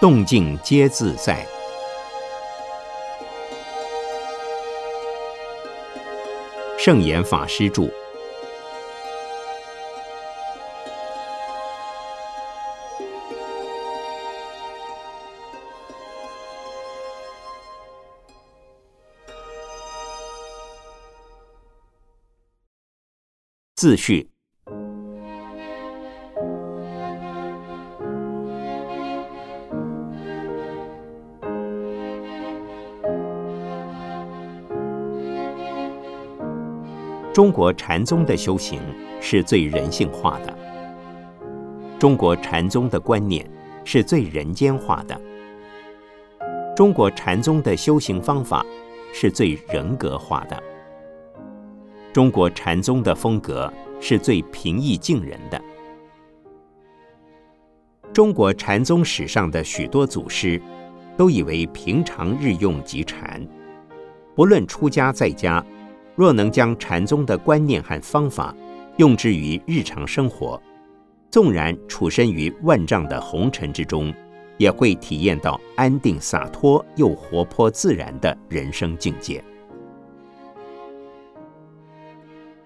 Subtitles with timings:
[0.00, 1.46] 动静皆自在。
[6.78, 7.86] 圣严法师著。
[23.76, 24.29] 自序。
[37.40, 38.78] 中国禅宗的修行
[39.18, 40.54] 是最人性化的，
[41.98, 43.50] 中国禅宗的观念
[43.82, 45.18] 是最人间化的，
[46.76, 48.62] 中国禅宗的修行方法
[49.14, 50.62] 是最人格化的，
[52.12, 55.58] 中国禅宗的风格是最平易近人的。
[58.12, 60.60] 中国禅宗史上的许多祖师
[61.16, 63.40] 都以为平常日用即禅，
[64.34, 65.64] 不论出家在家。
[66.20, 68.54] 若能将禅宗的观念和方法
[68.98, 70.62] 用之于日常生活，
[71.30, 74.12] 纵然处身于万丈的红尘之中，
[74.58, 79.42] 也会体验到安定洒脱又活泼自然的人生境界。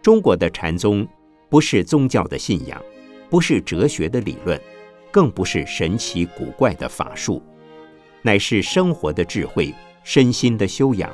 [0.02, 1.06] 中国的禅宗
[1.48, 2.82] 不是宗教的信仰，
[3.30, 4.60] 不是哲学的理论，
[5.12, 7.40] 更不是神奇古怪的法术，
[8.20, 11.08] 乃是生活的智慧、身心的修养。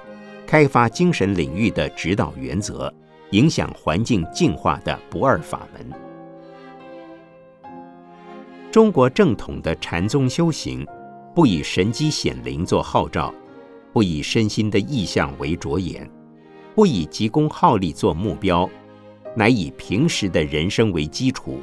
[0.51, 2.93] 开发精神领域的指导原则，
[3.31, 5.89] 影响环境进化的不二法门。
[8.69, 10.85] 中国正统的禅宗修行，
[11.37, 13.33] 不以神机显灵做号召，
[13.93, 16.11] 不以身心的意象为着眼，
[16.75, 18.69] 不以急功好利做目标，
[19.37, 21.61] 乃以平时的人生为基础，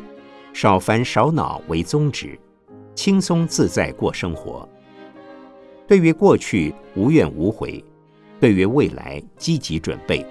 [0.53, 2.39] 少烦少恼为宗旨，
[2.95, 4.65] 轻松自在过生活。
[5.85, 7.83] 对于过去无怨无悔。
[8.39, 10.25] 对于未来积极准备，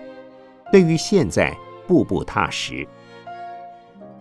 [0.70, 1.56] 对于现在
[1.86, 2.86] 步步踏实，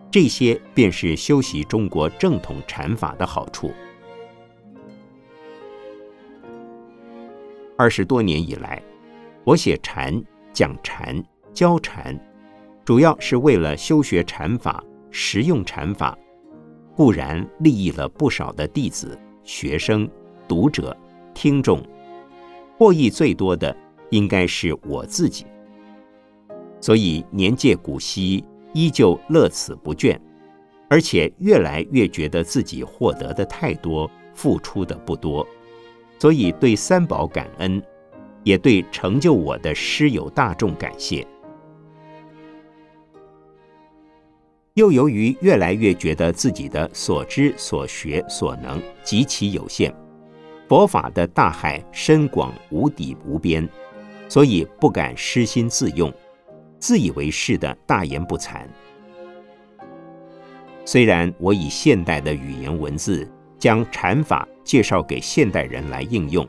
[0.10, 3.72] 这些便是修习中国正统禅法的好处。
[7.78, 8.82] 二十多年以来，
[9.44, 11.22] 我写禅、讲禅、
[11.54, 12.18] 教禅，
[12.86, 14.82] 主要是为了修学禅法、
[15.12, 16.18] 实用禅法，
[16.96, 20.10] 固然利益了不少的弟子、学生、
[20.48, 20.96] 读者、
[21.34, 21.84] 听众。
[22.78, 23.76] 获益最多的
[24.10, 25.46] 应该是我自己，
[26.82, 28.44] 所以年届古稀，
[28.74, 30.20] 依旧乐此不倦，
[30.90, 35.48] 而且越来越觉得自己获得的太多，付出的不多，
[36.20, 37.82] 所以对三宝感恩，
[38.44, 41.26] 也对成就我的师友大众感谢。
[44.74, 49.96] 又由于越来越觉得自己的所知所学所能极其有限。
[50.68, 53.68] 佛法的大海深广无底无边，
[54.28, 56.12] 所以不敢失心自用，
[56.80, 58.62] 自以为是的大言不惭。
[60.84, 66.48] 虽然我以现代的语言文字将禅法介绍给现代人来应用，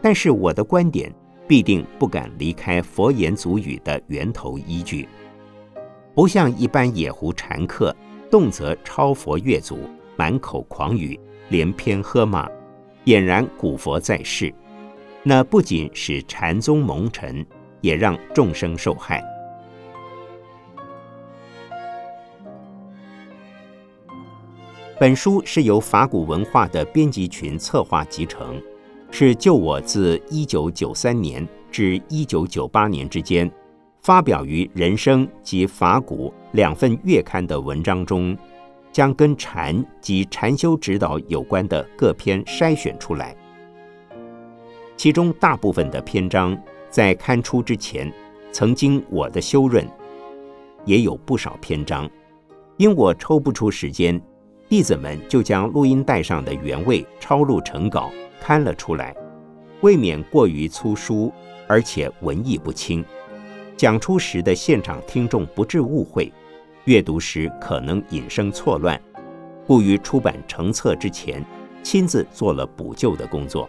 [0.00, 1.12] 但是我的观点
[1.46, 5.06] 必定不敢离开佛言祖语的源头依据，
[6.14, 7.94] 不像一般野狐禅客，
[8.30, 9.78] 动辄抄佛越祖，
[10.16, 11.18] 满口狂语，
[11.50, 12.48] 连篇喝骂。
[13.08, 14.52] 俨然古佛在世，
[15.22, 17.42] 那不仅使禅宗蒙尘，
[17.80, 19.24] 也让众生受害。
[25.00, 28.60] 本书是由法古文化的编辑群策划集成，
[29.10, 33.50] 是就我自一九九三年至一九九八年之间
[34.02, 38.36] 发表于《人生》及《法古》两份月刊的文章中。
[38.98, 43.32] 将跟禅及禅修指导有关的各篇筛选出来，
[44.96, 46.60] 其中大部分的篇章
[46.90, 48.12] 在刊出之前
[48.50, 49.86] 曾经我的修润，
[50.84, 52.10] 也有不少篇章，
[52.76, 54.20] 因我抽不出时间，
[54.68, 59.14] 弟子们就将录音带上的原味抄录成稿刊了出来，
[59.80, 61.32] 未免过于粗疏，
[61.68, 63.04] 而且文意不清，
[63.76, 66.32] 讲出时的现场听众不致误会。
[66.88, 68.98] 阅读时可能引生错乱，
[69.66, 71.44] 故于出版成册之前，
[71.82, 73.68] 亲自做了补救的工作。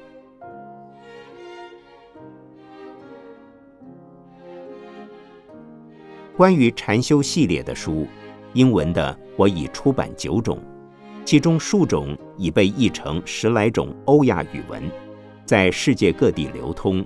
[6.37, 8.07] 关于禅修系列的书，
[8.53, 10.57] 英文的我已出版九种，
[11.25, 14.81] 其中数种已被译成十来种欧亚语文，
[15.43, 17.05] 在世界各地流通，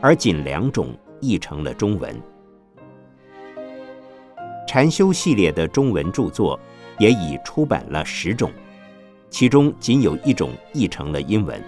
[0.00, 2.14] 而仅两种译成了中文。
[4.66, 6.58] 禅修系列的中文著作
[6.98, 8.50] 也已出版了十种，
[9.28, 11.62] 其中仅有一种译成了英文，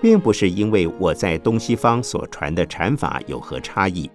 [0.00, 4.10] 并不是因为我在东西方所传的禅法有何差异，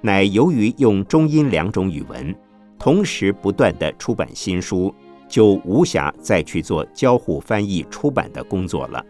[0.00, 2.34] 乃由于用中英两种语文
[2.78, 4.92] 同时不断的出版新书，
[5.28, 9.04] 就无暇再去做交互翻译出版的工作了。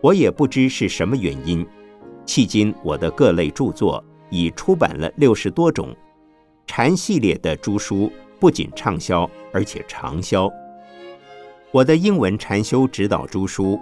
[0.00, 1.66] 我也不知是什么原因，
[2.26, 5.94] 迄今我的各类著作已出版了六十多种
[6.66, 8.10] 禅系列的诸书，
[8.40, 10.50] 不仅畅销，而且长销。
[11.70, 13.78] 我的英文禅修指导诸书，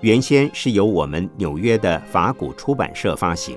[0.00, 3.56] 原先是由我们纽约的法古出版社发行，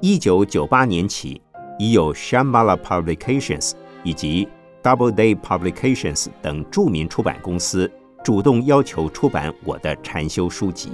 [0.00, 1.40] 一九九八年起，
[1.78, 4.48] 已有 Shambhala Publications 以及
[4.82, 7.90] Doubleday Publications 等著名出版公司
[8.22, 10.90] 主动要求出版我的禅修书籍。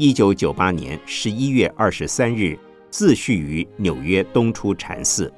[0.00, 2.56] 一九九八年十一月二十三日，
[2.88, 5.32] 自序于纽约东出禅寺。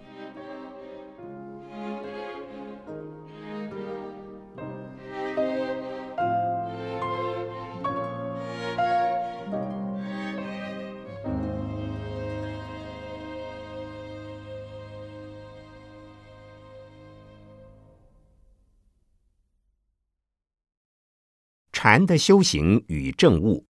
[21.73, 23.70] 禅的修行与正悟。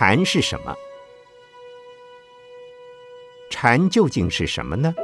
[0.00, 0.72] 禅是什么？
[3.50, 4.94] 禅究竟是什么呢？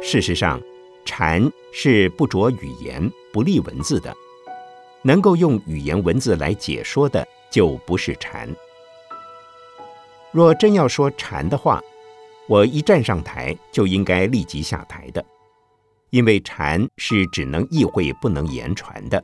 [0.00, 0.62] 事实上，
[1.04, 4.16] 禅是不着语言、不立文字的，
[5.02, 8.48] 能够用语言文字来解说的，就不是禅。
[10.30, 11.82] 若真要说禅的话，
[12.46, 15.26] 我一站上台就应该立即下台的，
[16.10, 19.20] 因为禅是只能意会不能言传的。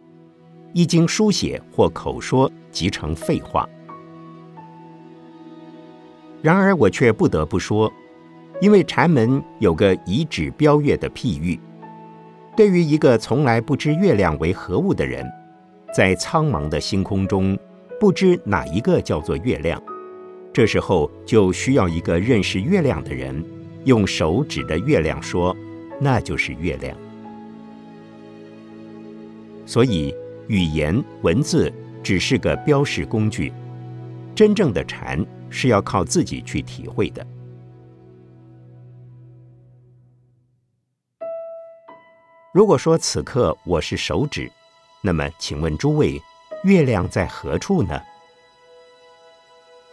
[0.75, 3.65] 一经书写或口说，即成废话。
[6.47, 7.93] 然而我却不得不说，
[8.61, 11.59] 因为禅门有个以指标月的譬喻，
[12.57, 15.27] 对于一个从来不知月亮为何物的人，
[15.93, 17.59] 在苍茫的星空中，
[17.99, 19.83] 不知哪一个叫做月亮，
[20.53, 23.45] 这时候就需要一个认识月亮的人，
[23.83, 25.53] 用手指着月亮说
[26.01, 26.97] ：“那就是月亮。”
[29.67, 30.15] 所以。
[30.49, 31.73] 语言文字
[32.05, 33.53] 只是个标识工具，
[34.37, 37.27] 真正的禅是要靠自己去体会的。
[42.53, 44.53] 如果说此刻我是手指，
[45.01, 46.21] 那么请问诸位，
[46.65, 47.99] 月亮在何处呢？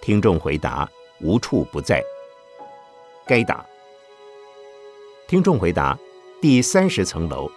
[0.01, 0.89] 听众回答：
[1.21, 2.03] 无处不在。
[3.25, 3.65] 该打。
[5.25, 5.97] 听众回答：
[6.41, 7.49] 第三十层楼。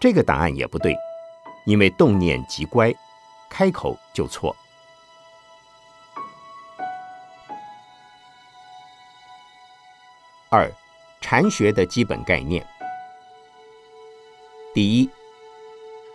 [0.00, 0.92] 这个答案也不对。
[1.66, 2.92] 因为动念即乖，
[3.48, 4.56] 开口就错。
[10.52, 10.68] 二，
[11.20, 12.66] 禅学的基本概念。
[14.74, 15.06] 第一，《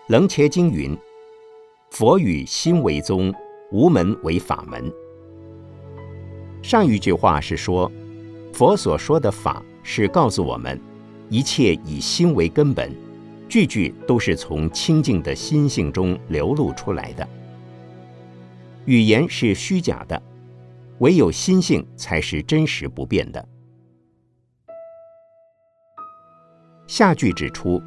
[0.07, 0.93] 楞伽经》云
[1.89, 3.33] ：“佛语心为宗，
[3.71, 4.91] 无门为法门。”
[6.61, 7.89] 上一句话是说，
[8.51, 10.77] 佛所说的法是告诉我们，
[11.29, 12.93] 一切以心为根本。
[13.47, 17.25] 句句都是从清净的心性中流露出来的，
[18.83, 20.21] 语言是虚假的，
[20.99, 23.47] 唯有心性才是真实不变的。
[26.87, 27.81] 下句指出，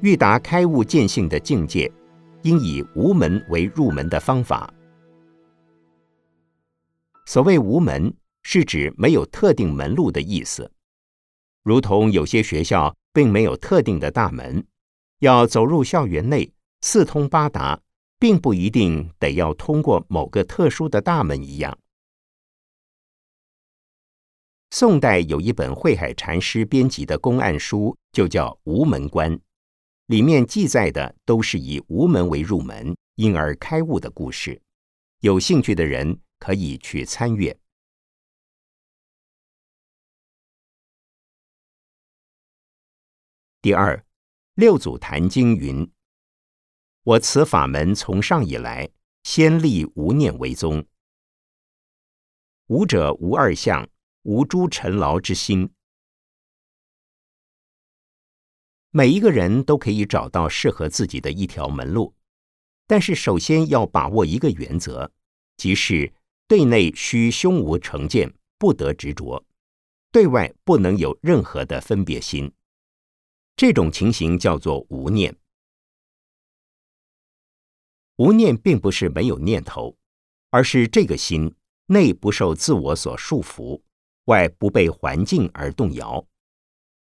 [0.00, 1.90] 欲达开悟见性的境界，
[2.42, 4.72] 应以无门为入门的方法。
[7.26, 10.70] 所谓无门，是指没有特定门路的意思，
[11.62, 12.94] 如同有些学校。
[13.16, 14.62] 并没有特定的大门，
[15.20, 17.80] 要走入校园内四通八达，
[18.18, 21.78] 并不一定得要通过某个特殊的大门一样。
[24.70, 29.32] 宋代有一本慧海禅师编辑的公案书，就叫《无门关》，
[30.06, 34.60] 里面记载的都是以无门为入门，因而开悟的故事。
[35.20, 37.58] 有兴趣的人可以去参阅。
[43.62, 43.96] 第二，
[44.54, 45.90] 《六祖坛经》云
[47.02, 48.90] ：“我此法门从上以来，
[49.22, 50.86] 先立无念为宗。
[52.66, 53.88] 无者无二相，
[54.26, 55.70] 无诸尘劳之心。
[58.90, 62.12] 每一个人都可以找到适合自己的一条门路，
[62.88, 65.12] 但是首先要把握一个原则，
[65.56, 66.12] 即是
[66.48, 69.40] 对内需胸无成见，不得执着；
[70.10, 72.52] 对外不能有任何的分别心。
[73.54, 75.36] 这种情形叫做无念。
[78.16, 79.96] 无念并不是没有念头，
[80.50, 81.54] 而是这个心
[81.86, 83.80] 内不受自我所束缚，
[84.26, 86.24] 外不被环境而动摇。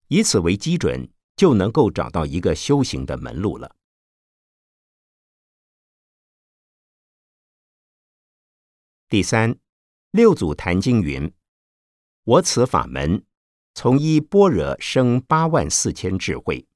[0.08, 3.76] 以此为基准，就能够找到一个修行的门路了。
[9.10, 9.58] 第三，
[10.12, 11.32] 六祖坛经云
[12.24, 13.26] ：“我此法门，
[13.74, 16.68] 从一般若生八万四千智慧。”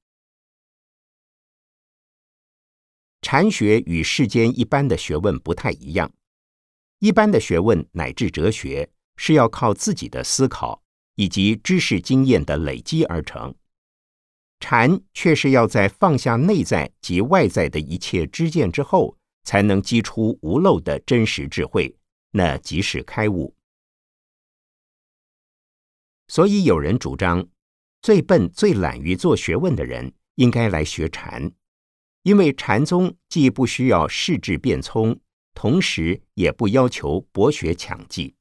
[3.22, 6.10] 禅学与世间一般的学问不太一样，
[7.00, 8.90] 一般的学问乃至哲学
[9.22, 10.82] 是要靠自己的思考
[11.16, 13.54] 以及知识经验的累积而成，
[14.60, 21.94] 禅却是要在放下内在及外在的一切知见之后，才能激出无漏的真实智慧，
[22.30, 23.54] 那即是开悟。
[26.28, 27.46] 所以有人主张，
[28.00, 31.52] 最笨、最懒于做学问的人，应该来学禅。
[32.22, 35.20] 因为禅宗既不需要世智变聪，
[35.54, 38.34] 同时也不要求博学强记。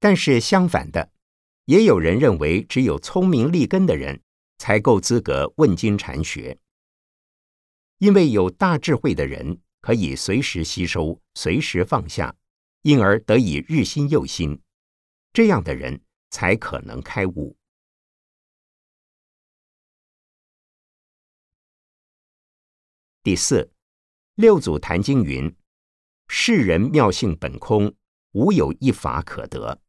[0.00, 1.10] 但是相反的，
[1.64, 4.22] 也有人认为只有聪明立根的人
[4.58, 6.58] 才够资格问经禅学。
[7.98, 12.36] 因为有大智慧的人可以随时吸收、随时放下，
[12.82, 14.60] 因而得以日新又新。
[15.32, 16.00] 这样的人
[16.30, 17.56] 才可能开悟。
[23.24, 23.72] 第四，
[24.36, 25.52] 六祖坛经云
[26.28, 27.92] ：“世人妙性本空，
[28.30, 29.82] 无有一法可得。”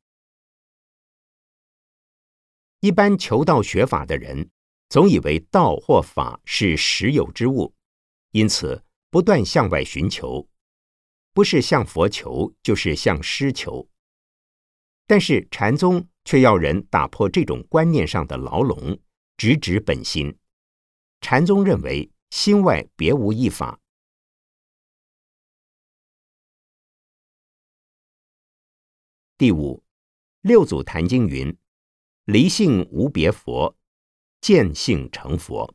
[2.79, 4.49] 一般求道学法的人，
[4.89, 7.73] 总以为道或法是实有之物，
[8.31, 10.47] 因此不断向外寻求，
[11.33, 13.87] 不是向佛求，就是向师求。
[15.05, 18.99] 但是禅宗却要人打破这种观念上的牢笼，
[19.37, 20.37] 直指本心。
[21.21, 22.11] 禅宗认为。
[22.29, 23.79] 心外别无一法。
[29.35, 29.83] 第五，
[30.41, 31.57] 六祖坛经云
[32.31, 33.75] ：“离性无别佛，
[34.39, 35.73] 见性成佛。”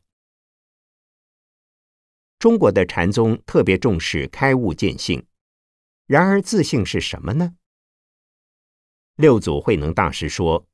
[2.39, 5.27] 中国的禅宗特别重视开悟见性，
[6.07, 7.57] 然而自性是什么呢？
[9.17, 10.69] 六祖慧能大师说：“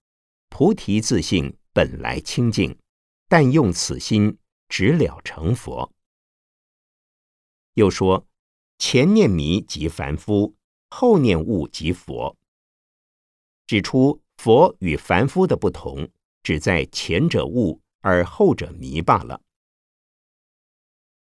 [0.51, 2.79] 菩提自性本来清净，
[3.27, 4.37] 但用此心。”
[4.71, 5.93] 直了成佛。
[7.75, 8.29] 又说，
[8.79, 10.55] 前念迷即凡夫，
[10.91, 12.39] 后念悟即佛。
[13.67, 16.09] 指出佛与凡夫的不同，
[16.43, 19.43] 只在前者悟而后者迷罢了。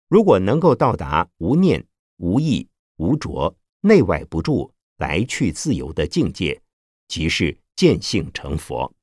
[0.06, 1.84] 如果能够到达无念、
[2.18, 6.62] 无意、无着、内外不住、来去自由的境界，
[7.08, 8.94] 即是见性成佛。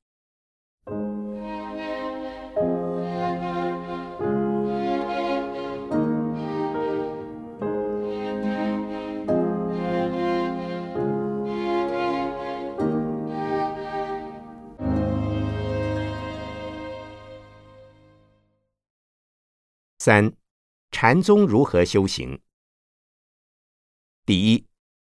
[20.06, 20.32] 三，
[20.92, 22.40] 禅宗如何修行？
[24.24, 24.64] 第一，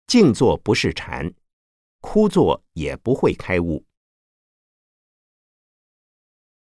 [0.09, 1.33] 静坐不是禅，
[2.01, 3.87] 枯坐也不会开悟。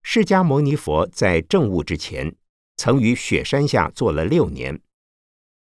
[0.03, 2.35] 释迦牟尼佛在证悟之前，
[2.77, 4.79] 曾于雪山下坐了六年，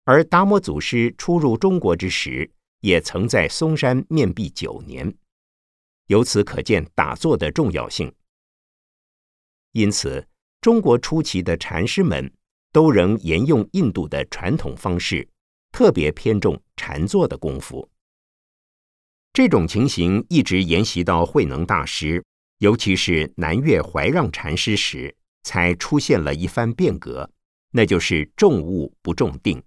[0.05, 5.13] 而达摩祖师初入中国之时，也曾在嵩山面壁九年。
[6.05, 8.15] 由此可见打坐的重要性。
[9.73, 10.25] 因此，
[10.61, 12.33] 中国初期的禅师们。
[12.75, 15.25] 都仍沿用印度的传统方式，
[15.71, 17.89] 特别偏重禅坐的功夫。
[19.31, 22.21] 这种情形一直沿袭到慧能大师，
[22.57, 27.31] 尤其是南岳怀让禅师时，才出现了一番变革，
[27.71, 29.63] 那就是重物不重定。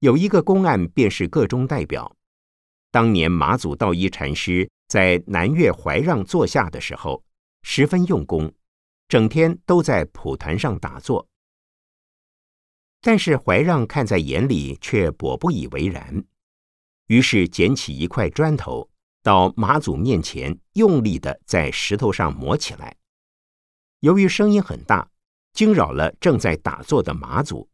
[0.00, 2.16] 有一个公案，便是个中代表。
[2.90, 7.22] 当年马祖道一禅师在南岳怀让坐下的时候，
[7.62, 8.52] 十分用功。
[9.08, 11.28] 整天都在蒲团上打坐，
[13.00, 16.24] 但是怀让看在眼里，却颇不以为然。
[17.06, 18.90] 于是捡起一块砖头，
[19.22, 22.96] 到马祖面前，用力的在石头上磨起来。
[24.00, 25.08] 由于声音很大，
[25.52, 27.70] 惊扰了正在打坐的马祖，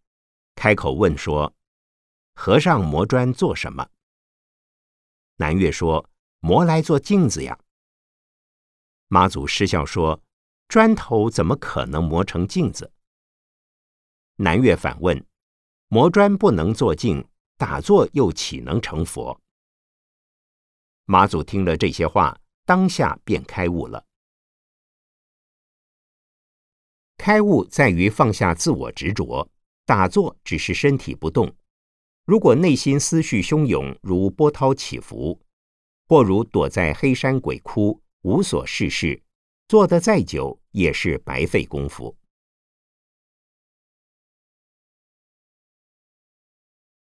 [0.55, 1.55] 开口问说
[2.37, 3.89] ：“和尚磨砖做什么？”
[5.37, 6.11] 南岳说
[6.41, 7.59] ：“磨来做镜子呀。”
[9.09, 10.23] 马祖失笑说。
[10.73, 12.91] 砖头怎么可能磨成镜子？
[14.37, 15.23] 南岳反问：
[15.89, 19.39] 磨砖不能做镜，打坐又岂能成佛？
[21.05, 24.07] 马祖听了这些话，当下便开悟了。
[27.19, 29.47] 开悟在于放下自我执着，
[29.85, 31.55] 打坐只是身体不动。
[32.25, 35.39] 如果内心思绪汹涌，如波涛起伏，
[36.09, 39.23] 或如躲在黑山鬼窟，无所事事，
[39.69, 42.19] 坐得再久也是白费功夫。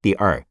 [0.00, 0.44] 第二，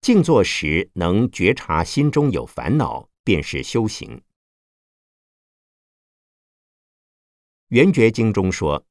[0.00, 4.22] 静坐时能觉察心中有烦恼，便是修行。
[7.68, 8.86] 圆觉经中说。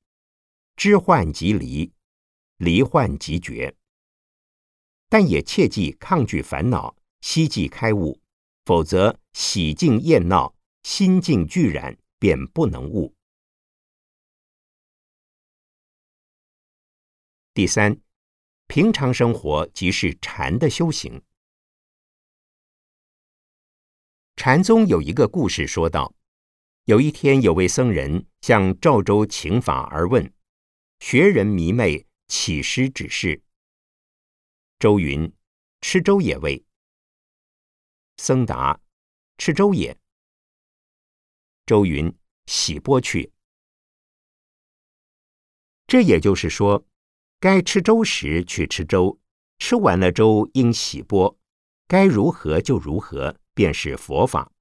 [0.78, 1.94] 知患即离，
[2.58, 3.74] 离患即绝。
[5.08, 8.20] 但也切忌抗拒烦恼，希冀开悟，
[8.66, 10.54] 否则喜静厌闹，
[10.84, 13.15] 心境俱染，便不能悟。
[17.56, 18.02] 第三，
[18.68, 21.24] 平常生活即是禅的修行。
[24.36, 26.14] 禅宗有一个故事说道：
[26.84, 30.34] 有一天，有位僧人向赵州请法而问。
[31.00, 33.42] 学人迷昧，起师指示。
[34.78, 35.34] 周云
[35.80, 36.62] ：“吃粥也未。”
[38.20, 38.82] 僧答
[39.40, 39.98] ：“吃粥也。”
[41.66, 42.14] 周云
[42.48, 43.32] ：“洗钵去。”
[45.88, 46.86] 这也就是说，
[47.46, 49.20] 该吃粥时去吃粥，
[49.60, 51.38] 吃完了粥应洗钵，
[51.88, 54.52] 该如何就如何，便是佛法。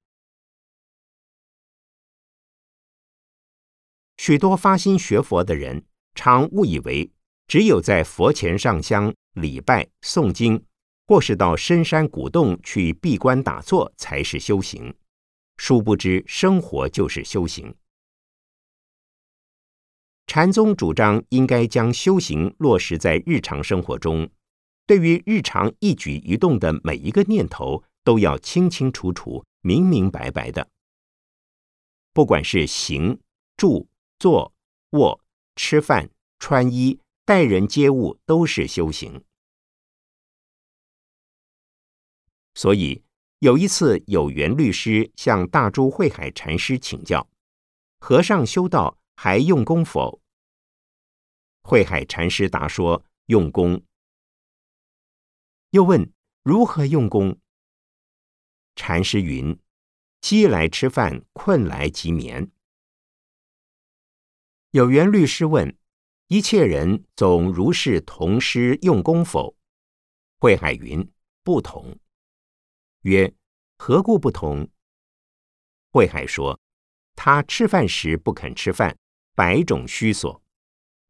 [4.18, 5.86] 许多发心学佛的人。
[6.14, 7.10] 常误以为
[7.48, 10.62] 只有在佛前上香、礼拜、诵经，
[11.06, 14.94] 或是到深山古洞去闭关打坐才是修行。
[15.56, 17.74] 殊不知，生活就是修行。
[20.26, 24.28] 禅宗主张应该将修行落实在日常生活中，
[24.86, 30.68] 对于日常一举一动的每一个念头，都要清清楚楚、明明白白的。
[32.12, 33.18] 不管是行、
[33.56, 34.52] 住、坐、
[34.90, 35.20] 卧。
[35.56, 36.10] 吃饭、
[36.40, 39.22] 穿衣、待人接物都是修行。
[42.54, 43.04] 所以
[43.38, 47.28] 有一次，有缘律师向大珠慧海禅师请教
[48.00, 50.20] ：“和尚修道还用功否？”
[51.62, 53.82] 慧海禅师答说：“用功。”
[55.70, 57.38] 又问：“如何用功？”
[58.76, 59.58] 禅师云
[60.20, 62.50] ：“饥来吃饭，困来即眠。”
[64.72, 65.78] 有缘律师问
[66.28, 69.56] ：“一切人总如是同师用功否？”
[70.38, 71.10] 慧海云
[71.42, 71.98] ：“不同。”
[73.02, 73.34] 曰
[73.78, 74.68] ：“何故不同？”
[75.90, 76.60] 慧海说
[77.14, 78.98] ：“他吃饭时不肯吃饭，
[79.34, 80.40] 百种虚索；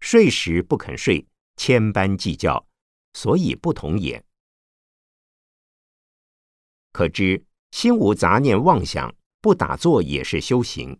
[0.00, 2.66] 睡时不肯睡，千般计较，
[3.12, 4.24] 所以不同也。
[6.92, 10.98] 可知心无杂念妄想，不打坐也是修行；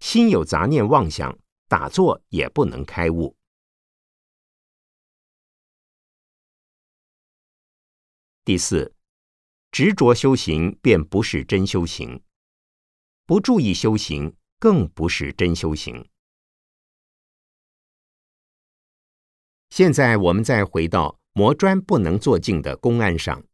[0.00, 3.36] 心有杂念妄想。”打坐也不能开悟。
[8.42, 8.94] 第四，
[9.70, 12.22] 执着修行便不是真修行，
[13.26, 16.08] 不注意修行更不是真修行。
[19.70, 23.44] 现在我们再回到磨砖不能做镜的公案上，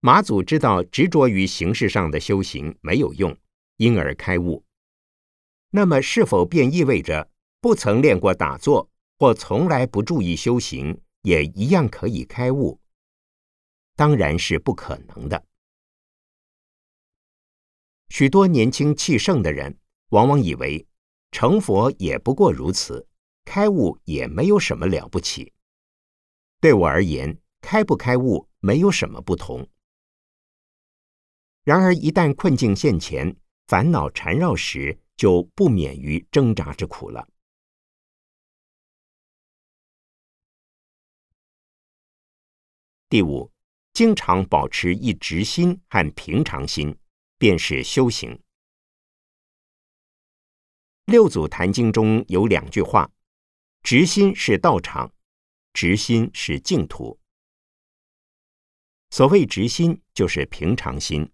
[0.00, 3.36] 马祖知道执着于形式上的修行没有用，
[3.76, 4.64] 因而开悟。
[5.70, 8.88] 那么，是否便意味着不曾练过打坐，
[9.18, 12.80] 或从来不注意修行，也一样可以开悟？
[13.96, 15.44] 当然是不可能的。
[18.08, 19.76] 许多年轻气盛的人，
[20.10, 20.86] 往往以为
[21.30, 23.06] 成佛也不过如此，
[23.48, 25.54] 开悟也没有什么了不起。
[26.60, 29.66] 对我而言，开不开悟没有什么不同。
[31.64, 33.34] 然而，一旦困境现前，
[33.66, 37.26] 烦恼缠绕时，就不免于挣扎之苦了。
[43.08, 43.50] 第五，
[43.94, 46.94] 经常保持一直心和平常心，
[47.38, 48.38] 便是修行。
[51.06, 53.10] 六祖坛经中有两句话
[53.82, 55.12] ：“直心是道场，
[55.72, 57.18] 直心是净土。”
[59.10, 61.30] 所谓直心，就是平常心。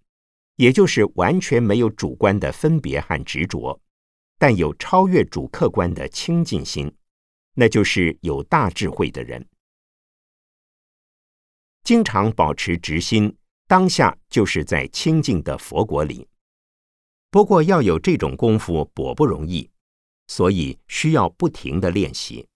[0.56, 3.80] 也就是完全没有主观的分别和执着，
[4.38, 6.96] 但有超越主客观的清净心，
[7.54, 9.44] 那就是有大智慧的人。
[11.82, 16.28] 经常保持直心，当下就是在清净的佛国里。
[17.32, 19.68] 不过要有这种功夫，薄不容易，
[20.26, 22.48] 所以需要不停的练习。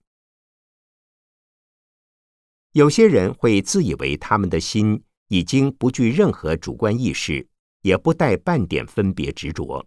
[2.73, 7.47] 有些人会自以为他们的心已经不具任何主观意识，
[7.81, 9.85] 也不带半点分别执着。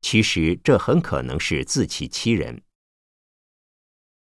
[0.00, 2.62] 其实这很可能是自欺欺人，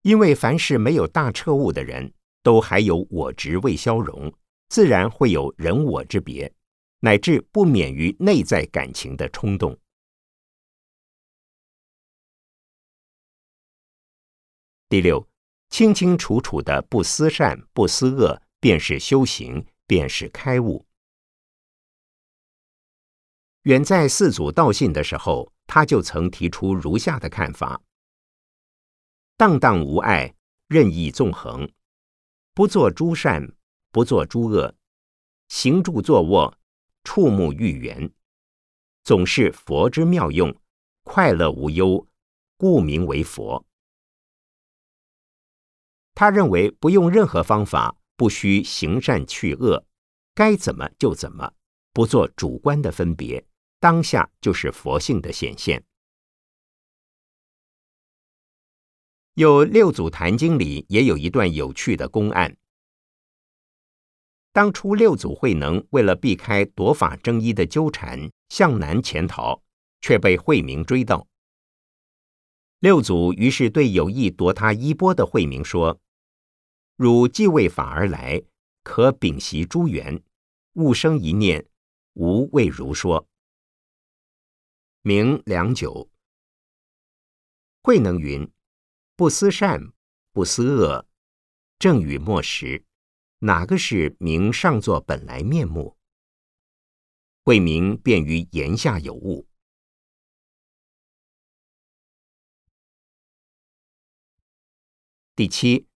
[0.01, 4.33] 因为凡是没有大彻悟的人，都还有我执未消融，
[4.69, 6.51] 自然会有人我之别，
[6.99, 9.77] 乃至不免于内在感情的冲动。
[14.89, 15.27] 第六，
[15.69, 20.85] 清清楚楚的不思善不思恶，便是修行，便是开悟。
[23.63, 27.81] 远在四祖道信的时候，他就曾提出如下的看法：
[29.35, 30.33] 荡荡无碍，
[30.69, 31.69] 任意纵横，
[32.53, 33.53] 不做诸善，
[33.91, 34.73] 不做诸恶，
[35.49, 36.57] 行住坐卧，
[37.03, 38.09] 触目欲缘，
[39.03, 40.55] 总是佛之妙用，
[41.03, 42.07] 快乐无忧，
[42.55, 43.65] 故名为佛。
[46.19, 49.85] 他认为不用任何方法，不需行善去恶，
[50.33, 51.53] 该怎么就怎么，
[51.93, 53.45] 不做主观的分别，
[53.79, 55.83] 当下就是佛性的显现。
[59.35, 62.57] 有六祖坛经里也有一段有趣的公案。
[64.51, 69.61] 当初六祖慧能为了避开夺法争一的纠缠，向南潜逃，
[70.01, 71.27] 却被慧明追到。
[72.79, 76.01] 六祖于是对有意夺他衣钵的慧明说。
[76.97, 78.41] 汝既为法而来，
[78.81, 80.23] 可屏息诸缘，
[80.73, 81.69] 勿生一念，
[82.13, 83.29] 无谓如说。
[85.03, 86.09] 明良久，
[87.83, 88.51] 慧能云
[89.15, 89.93] ：“不思善，
[90.31, 91.07] 不思恶，
[91.77, 92.83] 正与末时，
[93.41, 95.95] 哪个是明上座本来面目？”
[97.45, 99.47] 慧明便于言下有悟。
[105.35, 105.87] 第七。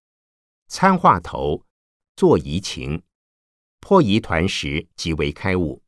[0.74, 1.62] 参话头，
[2.16, 3.02] 做移情，
[3.78, 5.82] 破疑团时即为开悟。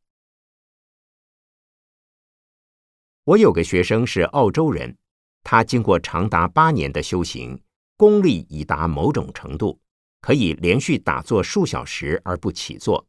[3.23, 4.95] 我有个学生是澳洲人，
[5.41, 7.59] 他经过长达八年的修行，
[7.97, 9.81] 功力已达某种程度，
[10.21, 13.07] 可以连续打坐数小时而不起坐。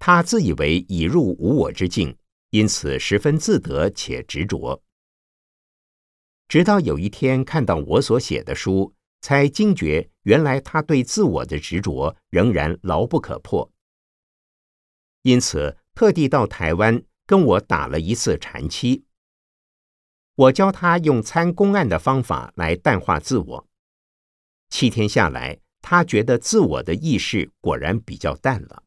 [0.00, 2.18] 他自以为已入无我之境，
[2.50, 4.82] 因此十分自得且执着。
[6.48, 8.92] 直到有一天看到我所写的书。
[9.24, 13.72] 才惊觉，原来他对自我的执着仍然牢不可破。
[15.22, 19.06] 因此，特地到台湾跟我打了一次禅期。
[20.34, 23.66] 我教他用参公案的方法来淡化自我。
[24.68, 28.82] 七天下来，他觉得自我的意识果然比较淡了。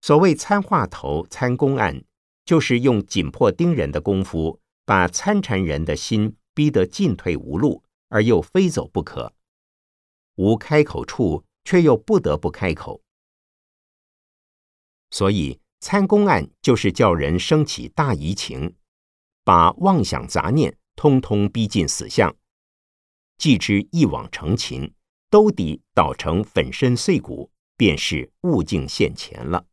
[0.00, 2.02] 所谓参话头、参公案，
[2.44, 6.34] 就是用紧迫盯人的功夫，把参禅人的心。
[6.54, 9.34] 逼得进退无路，而又非走不可，
[10.36, 13.02] 无开口处，却又不得不开口。
[15.10, 18.74] 所以参公案就是叫人升起大疑情，
[19.44, 22.34] 把妄想杂念通通逼进死相，
[23.36, 24.92] 既知一往成擒，
[25.28, 29.66] 兜底捣成粉身碎骨，便是物境现前了。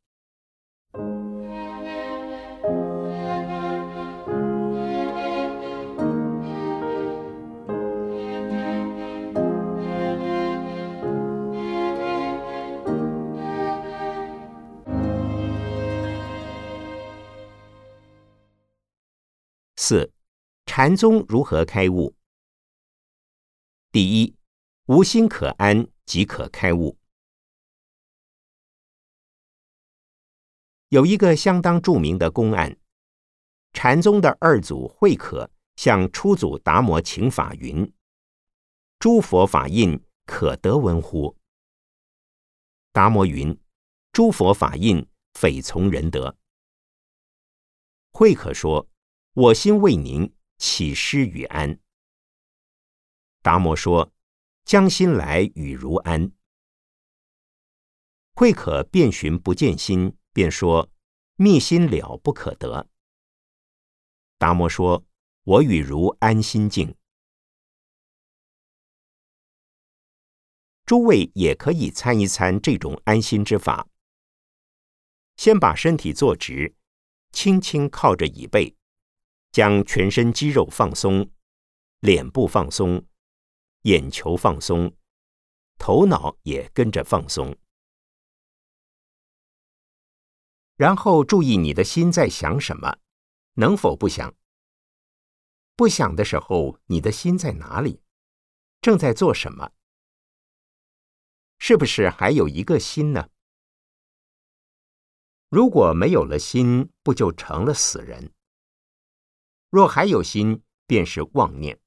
[19.92, 20.10] 四，
[20.66, 22.16] 禅宗如何开悟？
[23.92, 24.38] 第一，
[24.86, 26.98] 无心可安，即可开悟。
[30.88, 32.80] 有一个相当著名的公案，
[33.74, 37.94] 禅宗的二祖慧可向初祖达摩请法云
[38.98, 41.36] ：“诸佛法印可得闻乎？”
[42.94, 43.60] 达摩云
[44.14, 46.38] ：“诸佛法印匪从人得。”
[48.14, 48.88] 慧可说。
[49.34, 51.80] 我心为宁，岂失与安？
[53.42, 54.12] 达摩说
[54.66, 56.34] ：“将心来与如安。”
[58.36, 60.92] 慧可遍寻不见心，便说
[61.38, 62.90] ：“密心了不可得。”
[64.38, 65.06] 达摩说
[65.46, 66.94] ：“我与如安心境。”
[70.86, 73.88] 诸位也可以参一参这种安心之法。
[75.38, 76.76] 先把身体坐直，
[77.32, 78.76] 轻轻靠着椅背。
[79.52, 81.30] 将全身肌肉放松，
[82.00, 83.06] 脸部放松，
[83.82, 84.96] 眼球放松，
[85.78, 87.58] 头脑也跟着放松。
[90.76, 92.98] 然后注意你的心在想什么，
[93.56, 94.34] 能否不想？
[95.76, 98.02] 不想的时候，你的心在哪里？
[98.82, 99.72] 正在做什么？
[101.60, 103.30] 是不是还有一个心呢？
[105.50, 108.34] 如果没有了心，不就成了死人？
[109.72, 111.80] 若还有心，便是妄念。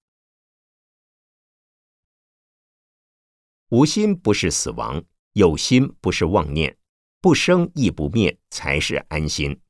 [3.69, 6.79] 无心不是死亡，有心不是妄念，
[7.21, 9.61] 不生亦不灭，才是安心。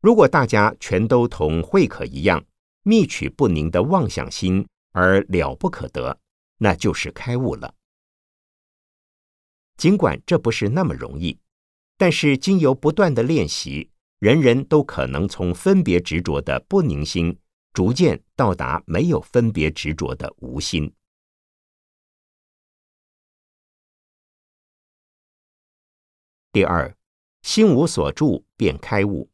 [0.00, 2.42] 如果大家全都同慧可一样，
[2.82, 6.18] 觅取不宁的妄想心而了不可得，
[6.56, 7.74] 那就是开悟了。
[9.76, 11.38] 尽管这不是那么容易，
[11.98, 13.90] 但是经由不断的练习，
[14.22, 17.36] 人人都可能从分别执着的不宁心，
[17.72, 20.94] 逐渐到达没有分别执着的无心。
[26.52, 26.96] 第二，
[27.42, 29.28] 心无所住便开悟。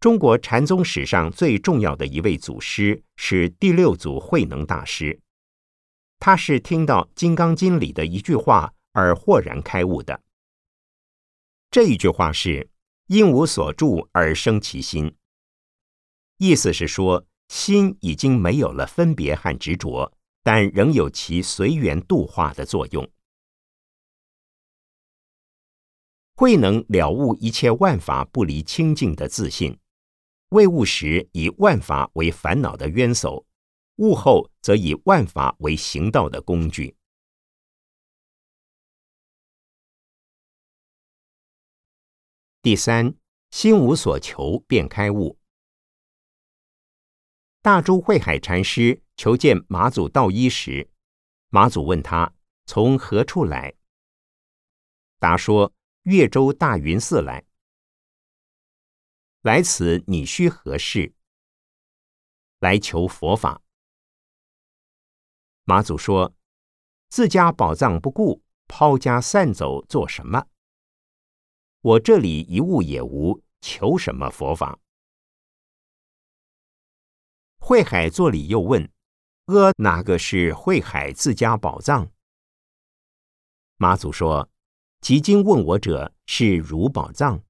[0.00, 5.20] 中国禅宗史上最重要的一位祖师是第六祖慧能大师，
[6.18, 10.22] 他是听到《金刚经》里的一句话而豁然开悟的。
[11.70, 12.70] 这一句话是
[13.08, 15.14] “因无所住而生其心”，
[16.38, 23.10] 意思是说，心已经没有了分别和执着，但仍有其随缘度化的作用。
[26.34, 29.78] 慧能了悟一切万法不离清净的自信。
[30.50, 33.44] 未悟时以万法为烦恼的冤首，
[33.96, 36.96] 悟后则以万法为行道的工具。
[42.60, 43.14] 第三，
[43.52, 45.38] 心无所求便开悟。
[47.62, 50.90] 大珠慧海禅师求见马祖道一时，
[51.50, 52.34] 马祖问他
[52.66, 53.74] 从何处来，
[55.20, 57.44] 答说越州大云寺来。
[59.42, 61.14] 来此你需何事？
[62.58, 63.62] 来求佛法。
[65.62, 66.34] 马祖说
[67.08, 70.48] ：“自家宝藏不顾，抛家散走做什么？
[71.80, 74.78] 我这里一物也无，求什么佛法？”
[77.60, 78.90] 慧海作礼又问
[79.46, 82.10] ：“阿哪个是慧海自家宝藏？”
[83.76, 84.50] 马祖说
[85.00, 87.42] ：“即今问我者是如宝藏。”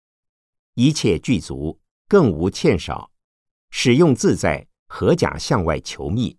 [0.74, 3.10] 一切具足，更无欠少，
[3.70, 6.38] 使用自在，何假向外求觅？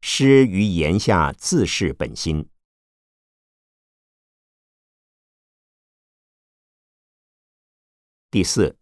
[0.00, 2.48] 施于言下，自是本心。
[8.32, 8.78] 第四，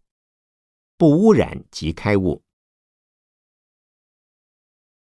[0.95, 2.41] 不污染即开悟。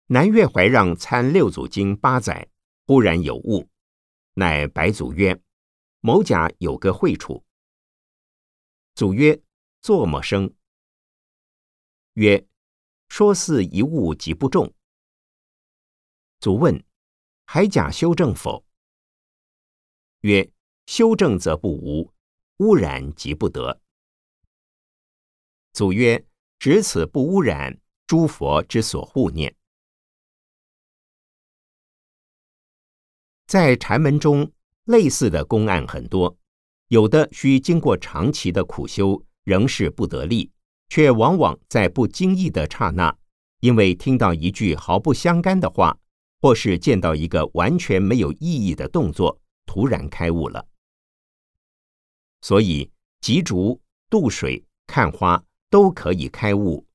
[0.08, 2.50] 南岳怀让参六祖经八载，
[2.88, 3.70] 忽然有悟，
[4.34, 5.40] 乃白祖曰
[6.02, 7.46] ：“某甲有个会处。”
[8.96, 9.40] 祖曰
[9.80, 10.52] ：“作么生？”
[12.14, 12.48] 曰
[13.10, 14.74] ：“说似一物即不中。”
[16.42, 16.84] 祖问
[17.46, 18.66] ：“还假修正否？”
[20.22, 20.52] 曰
[20.88, 22.12] ：“修正则不无，
[22.58, 23.80] 污染即不得。”
[25.74, 26.26] 祖曰
[26.60, 29.56] ：“只此不污染，诸佛之所护念。”
[33.48, 34.52] 在禅门中，
[34.86, 36.38] 类似的公案很多。
[36.88, 40.52] 有的需经过长期的苦修，仍是不得力，
[40.90, 43.18] 却往往在不经意的刹那，
[43.62, 45.98] 因为听到一句毫不相干的话，
[46.42, 50.68] 或是见到一个完全没有意义的动作，突然开悟了。
[52.42, 53.80] 所以，汲竹、
[54.10, 56.86] 渡水、看花都可以开悟；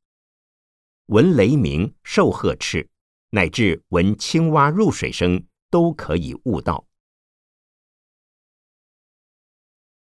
[1.06, 2.86] 闻雷鸣、受鹤斥，
[3.30, 6.86] 乃至闻青蛙入水声，都可以悟道。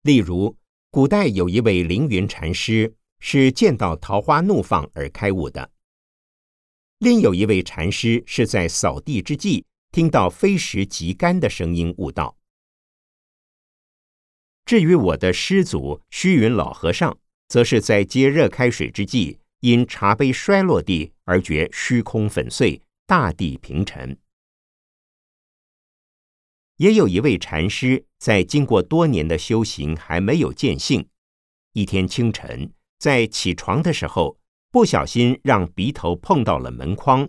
[0.01, 0.57] 例如，
[0.89, 5.69] 古代有一位凌云禅师，是见到桃花怒放而开悟的；
[6.97, 12.35] 另有一位禅师是在扫地之际，听到飞石即干的声音悟道。
[14.65, 24.17] 至于我的师祖虚云老和尚，则是在接热开水之际，因茶杯摔落地而觉虚空粉碎，大地平沉。
[26.77, 31.07] 也有一位禅师，在经过多年的修行还没有见性。
[31.73, 34.37] 一天清晨，在起床的时候，
[34.69, 37.27] 不小心让鼻头碰到了门框，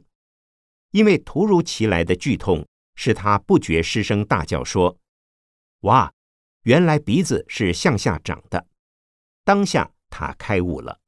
[0.91, 4.99] 因为突如其来的剧痛，使他不觉失声大叫说
[5.81, 6.13] ：“哇，
[6.65, 8.67] 原来鼻子是向下长的！”
[9.45, 11.01] 当下他开悟了。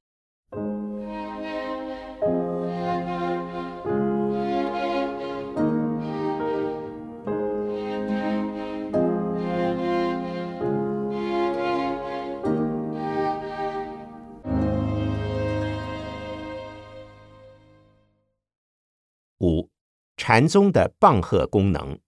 [19.41, 19.71] 五
[20.17, 21.99] 禅宗的棒喝功能。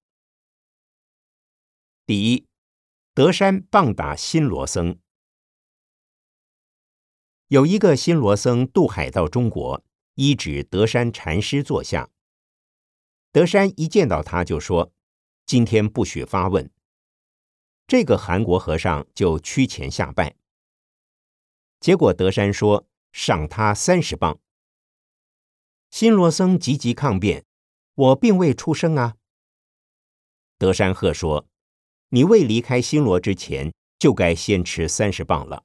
[2.05, 2.46] 第一
[3.14, 5.01] 德山棒打新罗僧。
[7.52, 9.84] 有一个新罗僧渡海到中国，
[10.14, 12.08] 依止德山禅师坐下。
[13.30, 14.90] 德山一见到他就说
[15.44, 16.70] ：“今天不许发问。”
[17.86, 20.34] 这个韩国和尚就屈前下拜。
[21.78, 24.40] 结果德山说：“赏他三十磅。”
[25.92, 27.44] 新罗僧急急抗辩
[27.94, 29.16] ：“我并未出生啊！”
[30.56, 31.46] 德山鹤说
[32.08, 35.64] ：“你未离开新罗之前，就该先吃三十磅了。”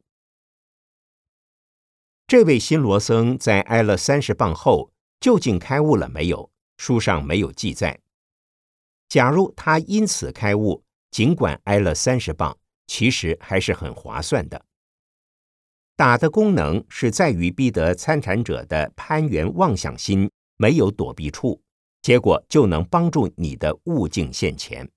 [2.27, 6.51] 这位新罗僧在挨了三十磅后，究竟开悟了没有？
[6.75, 8.01] 书上没有记载。
[9.07, 14.65] 假如他因此开悟，尽管挨了三十磅，其实还是很划算的。
[15.95, 21.61] 打的功能是在于逼得参禅者的攀缘妄想心没有躲避处，
[22.01, 24.91] 结果就能帮助你的悟境现前。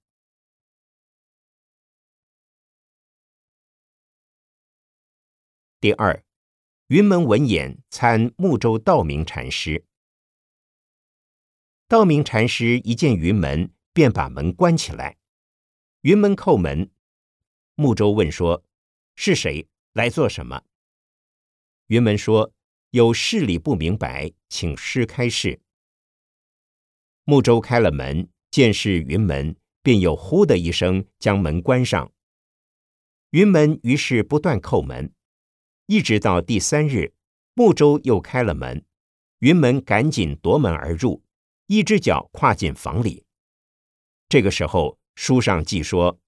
[5.81, 6.21] 第二。
[6.91, 9.85] 云门文演参木州道明禅师，
[11.87, 15.17] 道明禅师一见云门，便把门关起来。
[16.01, 16.91] 云门叩门，
[17.77, 18.65] 木州问说
[19.15, 20.65] ：“是谁来做什么？”
[21.87, 22.53] 云门说
[22.91, 25.61] ：“有事理不明白，请师开示。”
[27.23, 32.13] 木州开了门，见是云门，便又呼的一声将门关上。
[33.31, 35.15] 云门于是不断叩门。
[35.91, 37.15] 一直到第三日，
[37.53, 38.85] 木舟又开了门，
[39.41, 41.25] 云门赶紧夺门而入，
[41.67, 43.25] 一只脚跨进房里。
[44.29, 46.21] 这个时候，书上记说，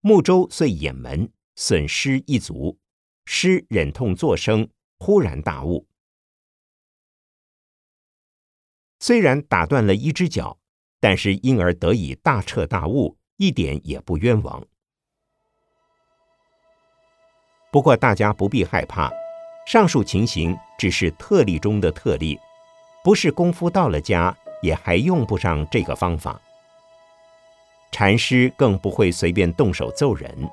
[0.00, 2.78] 木舟遂掩门，损失一足，
[3.26, 4.66] 师忍痛作声，
[4.98, 5.86] 忽然大悟。
[9.00, 10.58] 虽然打断了一只脚，
[10.98, 14.66] 但是因而得以大彻大悟，一点也不冤枉。
[17.72, 19.08] 不过，大家不必害怕，
[19.64, 22.38] 上述情形只是特例中的特例，
[23.04, 26.40] 不是功夫到了家也还用不上这个方法。
[27.92, 30.50] 禅师更不会随便动手揍人，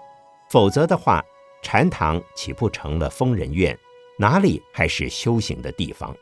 [0.49, 1.23] 否则的话，
[1.63, 3.75] 禅堂岂不成了疯人院？
[4.19, 6.15] 哪里还是修行的地方？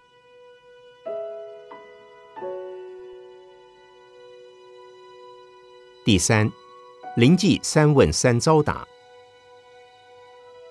[6.05, 6.49] 第三，
[7.17, 8.87] 灵济三问三遭打。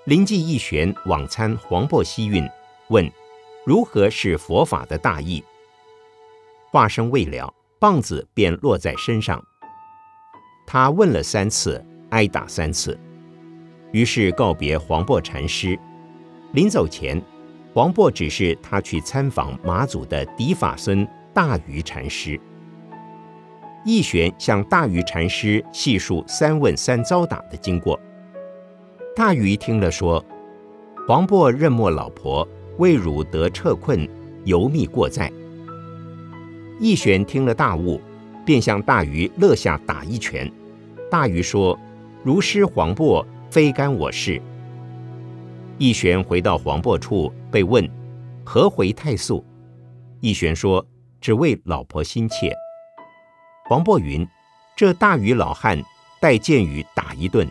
[0.07, 2.47] 灵济一玄往参黄檗西运，
[2.89, 3.11] 问
[3.65, 5.43] 如何是佛法的大义。
[6.71, 9.43] 话声未了，棒子便落在身上。
[10.67, 13.01] 他问了三次，挨打三次，
[13.93, 15.79] 于是告别黄檗禅师。
[16.53, 17.19] 临走前，
[17.73, 22.39] 黄檗指示他去参访马祖的嫡法孙大愚禅师。
[23.87, 27.99] 义玄向大愚禅师细述三问三遭打的经过。
[29.17, 30.23] 大禹听了说
[31.07, 32.47] ：“黄渤认没老婆，
[32.79, 34.09] 为汝得撤困，
[34.45, 35.31] 犹密过在。”
[36.81, 38.01] 义玄听了大悟，
[38.45, 40.51] 便向大禹勒下打一拳。
[41.09, 41.79] 大禹说
[42.25, 44.43] ：“如失黄渤，非干我事。”
[45.79, 47.89] 义玄回到黄渤处，被问
[48.45, 49.45] ：“何回太素？”
[50.19, 50.85] 义玄说
[51.21, 52.53] ：“只为老婆心切。”
[53.67, 54.27] 黄渤云
[54.75, 55.81] ：“这大禹老汉
[56.21, 57.49] 待见禹打一顿。”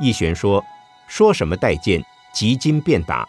[0.00, 0.64] 义玄说
[1.06, 3.28] ：“说什么带剑，即今便打。”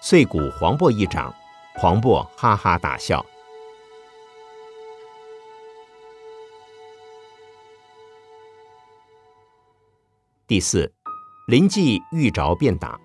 [0.00, 1.34] 遂鼓黄渤一掌，
[1.74, 3.24] 黄渤哈哈大笑。
[10.46, 10.92] 第四，
[11.48, 13.00] 灵济遇着便打。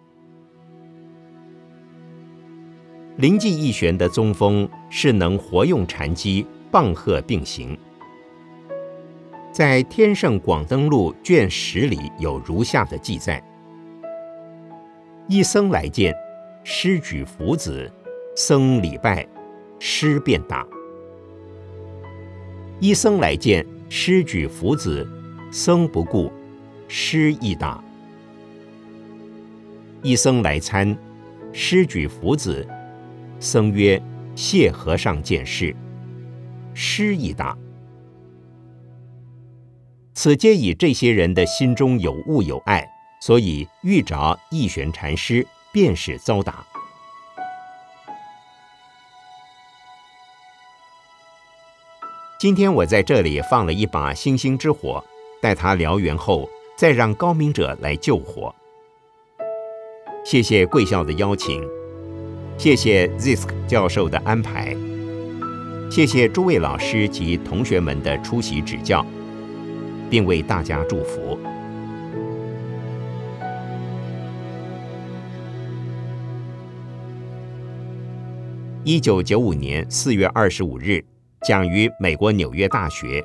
[3.18, 7.78] 灵济一玄的宗风是能活用禅机，棒喝并行。
[9.52, 13.44] 在《天圣广登录》卷十里有如下的记载：
[15.28, 16.16] 一僧来见，
[16.64, 17.92] 师举福子，
[18.34, 19.28] 僧礼拜，
[19.78, 20.66] 师便打。
[22.80, 25.06] 一僧来见，师举福子，
[25.52, 26.32] 僧不顾，
[26.88, 27.84] 师亦打。
[30.02, 30.98] 一僧来参，
[31.52, 32.66] 师举福子，
[33.38, 34.02] 僧曰
[34.34, 35.76] ：“谢和尚见事。”
[36.74, 37.58] 师亦打。
[40.24, 42.88] 此皆以这些人的心中有物有爱，
[43.20, 46.64] 所以遇着义玄禅师，便是遭打。
[52.40, 55.04] 今天我在这里放了一把星星之火，
[55.42, 56.48] 待它燎原后，
[56.78, 58.54] 再让高明者来救火。
[60.24, 61.68] 谢谢贵校的邀请，
[62.60, 64.78] 谢谢 Zisk 教授的安排。
[65.90, 69.04] 谢谢诸位老师及同学们的出席指教，
[70.12, 71.40] 并为大家祝福。
[78.84, 81.02] 一九九五年四月二十五日，
[81.44, 83.24] 讲于美国纽约大学，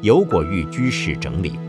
[0.00, 1.67] 由果玉居士整理。